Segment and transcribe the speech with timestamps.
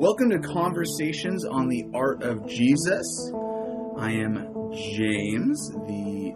[0.00, 3.32] Welcome to Conversations on the Art of Jesus.
[3.98, 6.32] I am James, the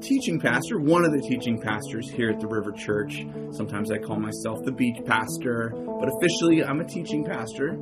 [0.00, 3.24] teaching pastor, one of the teaching pastors here at the River Church.
[3.52, 7.78] Sometimes I call myself the beach pastor, but officially I'm a teaching pastor.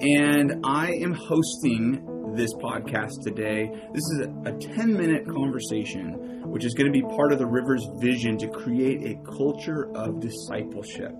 [0.00, 3.70] And I am hosting this podcast today.
[3.92, 7.86] This is a 10 minute conversation, which is going to be part of the River's
[8.00, 11.14] vision to create a culture of discipleship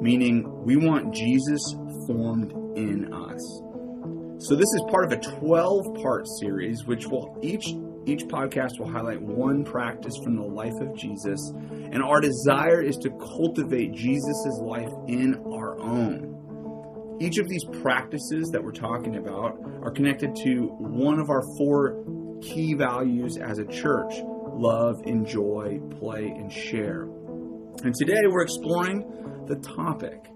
[0.00, 1.60] meaning we want Jesus
[2.06, 3.62] formed in us.
[4.46, 7.68] So this is part of a 12 part series which will each
[8.06, 11.52] each podcast will highlight one practice from the life of Jesus
[11.92, 16.39] and our desire is to cultivate Jesus' life in our own.
[17.20, 22.02] Each of these practices that we're talking about are connected to one of our four
[22.40, 24.14] key values as a church
[24.54, 27.02] love, enjoy, play, and share.
[27.84, 30.30] And today we're exploring the topic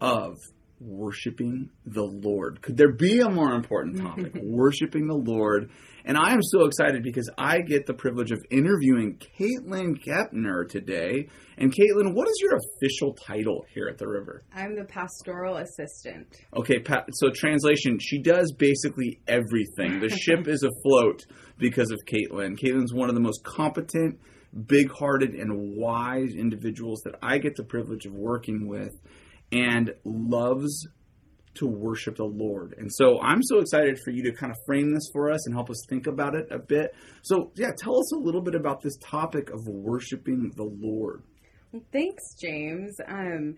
[0.00, 0.38] of
[0.80, 2.62] worshiping the Lord.
[2.62, 4.32] Could there be a more important topic?
[4.42, 5.70] worshiping the Lord.
[6.04, 11.28] And I am so excited because I get the privilege of interviewing Caitlin Gepner today.
[11.58, 14.42] And Caitlin, what is your official title here at the River?
[14.54, 16.34] I'm the pastoral assistant.
[16.56, 20.00] Okay, so translation, she does basically everything.
[20.00, 21.26] The ship is afloat
[21.58, 22.58] because of Caitlin.
[22.58, 24.18] Caitlin's one of the most competent
[24.66, 28.90] big hearted and wise individuals that I get the privilege of working with
[29.52, 30.86] and loves
[31.54, 32.74] to worship the Lord.
[32.78, 35.54] And so I'm so excited for you to kind of frame this for us and
[35.54, 36.94] help us think about it a bit.
[37.22, 41.24] So, yeah, tell us a little bit about this topic of worshiping the Lord.
[41.92, 42.96] Thanks, James.
[43.06, 43.56] Um,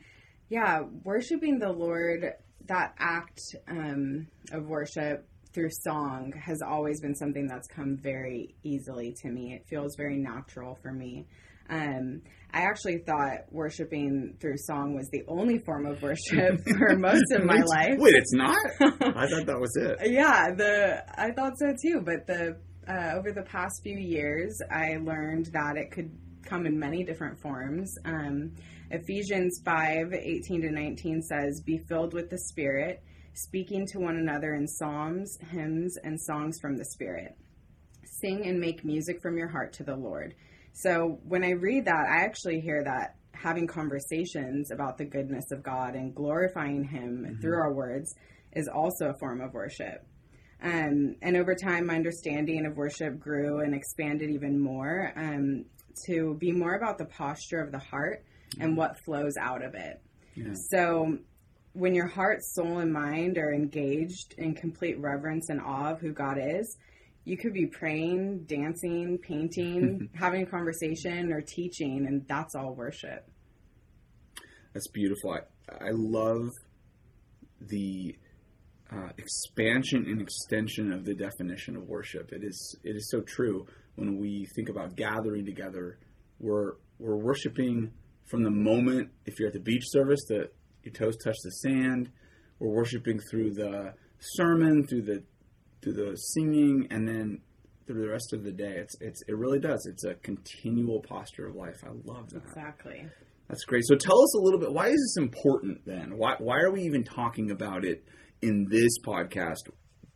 [0.48, 2.24] yeah, worshiping the Lord,
[2.66, 9.14] that act um, of worship through song has always been something that's come very easily
[9.22, 9.54] to me.
[9.54, 11.26] It feels very natural for me.
[11.68, 12.22] Um,
[12.52, 17.44] I actually thought worshiping through song was the only form of worship for most of
[17.44, 17.94] my wait, life.
[17.98, 18.58] Wait, it's not?
[18.80, 20.10] I thought that was it.
[20.10, 22.02] Yeah, the I thought so too.
[22.04, 26.10] But the uh, over the past few years, I learned that it could
[26.44, 27.94] come in many different forms.
[28.04, 28.52] Um,
[28.90, 33.02] Ephesians 5, 18 to 19 says, Be filled with the Spirit
[33.34, 37.36] speaking to one another in psalms, hymns, and songs from the Spirit.
[38.04, 40.34] Sing and make music from your heart to the Lord.
[40.72, 45.62] So when I read that, I actually hear that having conversations about the goodness of
[45.62, 47.40] God and glorifying Him mm-hmm.
[47.40, 48.14] through our words
[48.52, 50.06] is also a form of worship.
[50.62, 55.64] Um, and over time, my understanding of worship grew and expanded even more um,
[56.06, 58.24] to be more about the posture of the heart
[58.60, 58.78] and mm-hmm.
[58.78, 60.00] what flows out of it.
[60.34, 60.54] Yeah.
[60.70, 61.18] So
[61.72, 66.12] when your heart, soul, and mind are engaged in complete reverence and awe of who
[66.12, 66.76] God is,
[67.24, 73.28] you could be praying, dancing, painting, having a conversation, or teaching, and that's all worship.
[74.74, 75.32] That's beautiful.
[75.32, 76.48] I, I love
[77.60, 78.16] the
[78.90, 82.32] uh, expansion and extension of the definition of worship.
[82.32, 85.98] It is it is so true when we think about gathering together.
[86.38, 87.92] We're we're worshiping
[88.30, 92.10] from the moment if you're at the beach service that your toes touch the sand.
[92.58, 95.22] We're worshiping through the sermon, through the
[95.82, 97.40] through the singing, and then
[97.86, 98.74] through the rest of the day.
[98.76, 99.86] It's it's it really does.
[99.90, 101.82] It's a continual posture of life.
[101.84, 102.42] I love that.
[102.44, 103.06] Exactly.
[103.48, 103.82] That's great.
[103.86, 104.72] So tell us a little bit.
[104.72, 106.16] Why is this important then?
[106.16, 108.04] Why why are we even talking about it
[108.40, 109.68] in this podcast?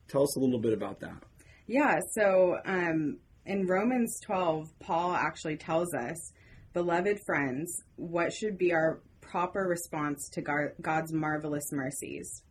[0.09, 1.23] Tell us a little bit about that.
[1.67, 1.99] Yeah.
[2.15, 6.33] So um, in Romans twelve, Paul actually tells us,
[6.77, 10.43] beloved friends, what should be our proper response to
[10.83, 12.43] God's marvelous mercies.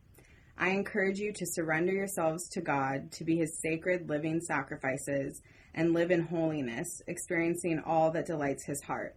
[0.57, 5.43] I encourage you to surrender yourselves to God to be his sacred living sacrifices
[5.75, 9.15] and live in holiness, experiencing all that delights his heart.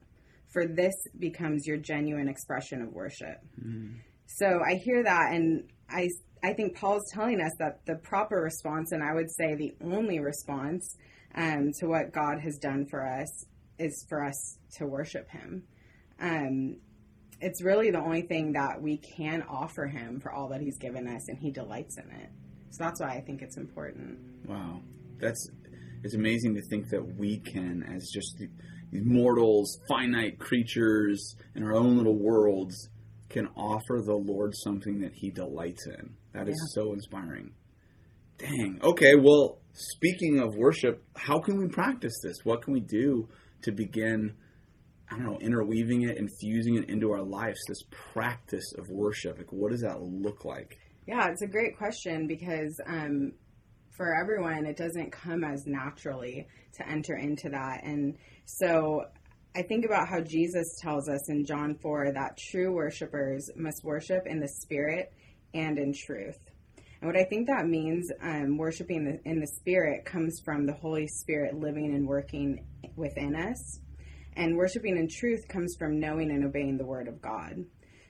[0.52, 3.40] For this becomes your genuine expression of worship.
[3.58, 4.00] Mm.
[4.26, 6.10] So I hear that and I
[6.44, 10.20] I think Paul's telling us that the proper response, and I would say the only
[10.20, 10.98] response
[11.34, 13.46] um, to what God has done for us,
[13.78, 15.62] is for us to worship Him.
[16.20, 16.76] Um,
[17.40, 21.06] it's really the only thing that we can offer him for all that he's given
[21.06, 22.30] us and he delights in it.
[22.70, 24.19] So that's why i think it's important.
[24.46, 24.80] Wow.
[25.20, 25.48] That's
[26.04, 31.75] it's amazing to think that we can as just these mortals finite creatures in our
[31.75, 32.88] own little worlds
[33.28, 36.14] can offer the lord something that he delights in.
[36.32, 36.82] That is yeah.
[36.82, 37.52] so inspiring.
[38.38, 38.80] Dang.
[38.82, 42.36] Okay well speaking of worship how can we practice this?
[42.44, 43.28] What can we do
[43.62, 44.34] to begin
[45.10, 47.82] I don't know, interweaving it, infusing it into our lives, this
[48.12, 49.38] practice of worship?
[49.38, 50.78] Like, what does that look like?
[51.06, 53.32] Yeah, it's a great question because um,
[53.96, 57.84] for everyone, it doesn't come as naturally to enter into that.
[57.84, 59.05] And so
[59.56, 64.26] I think about how Jesus tells us in John 4 that true worshipers must worship
[64.26, 65.12] in the spirit
[65.54, 66.38] and in truth.
[67.00, 70.75] And what I think that means, um, worshiping the, in the Spirit comes from the
[70.75, 72.65] Holy Spirit living and working
[72.97, 73.81] within us.
[74.35, 77.55] And worshiping in truth comes from knowing and obeying the Word of God.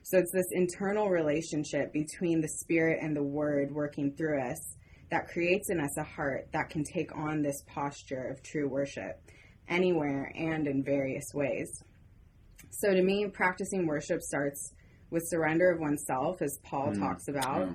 [0.04, 4.76] So it's this internal relationship between the Spirit and the Word working through us
[5.10, 9.20] that creates in us a heart that can take on this posture of true worship
[9.68, 11.82] anywhere and in various ways.
[12.70, 14.72] So to me, practicing worship starts
[15.10, 17.66] with surrender of oneself, as Paul mm, talks about.
[17.66, 17.74] Yeah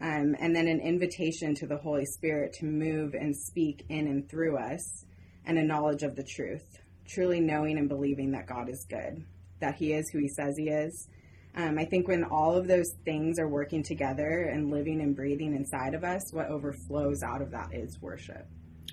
[0.00, 4.28] um, and then an invitation to the Holy Spirit to move and speak in and
[4.28, 5.04] through us,
[5.44, 9.24] and a knowledge of the truth, truly knowing and believing that God is good,
[9.60, 11.08] that He is who He says He is.
[11.56, 15.54] Um, I think when all of those things are working together and living and breathing
[15.54, 18.46] inside of us, what overflows out of that is worship.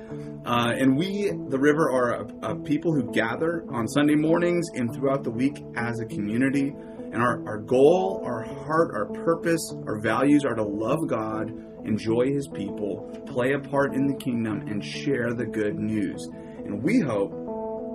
[0.46, 4.94] Uh, and we, the River, are a, a, people who gather on Sunday mornings and
[4.94, 6.74] throughout the week as a community.
[7.12, 11.52] And our, our goal, our heart, our purpose, our values are to love God,
[11.86, 16.28] enjoy His people, play a part in the kingdom, and share the good news.
[16.66, 17.32] And we hope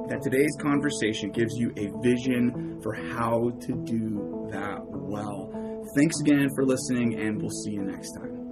[0.08, 5.50] that today's conversation gives you a vision for how to do that well.
[5.96, 8.43] Thanks again for listening, and we'll see you next time.